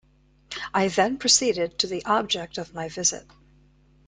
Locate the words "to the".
1.77-2.03